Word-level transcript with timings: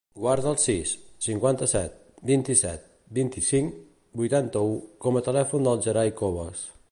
Guarda 0.21 0.51
el 0.51 0.55
sis, 0.61 0.93
cinquanta-set, 1.25 1.99
vint-i-set, 2.31 2.89
vint-i-cinc, 3.19 3.77
vuitanta-u 4.23 4.75
com 5.05 5.19
a 5.21 5.25
telèfon 5.31 5.69
del 5.69 5.87
Gerai 5.89 6.19
Cobas. 6.23 6.71